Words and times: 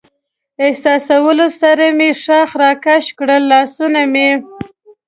احساسولو 0.65 1.47
سره 1.61 1.85
مې 1.97 2.09
ښاخ 2.23 2.49
را 2.61 2.71
کش 2.85 3.05
کړل، 3.17 3.43
لاسونه 3.53 4.01
مې. 4.13 4.29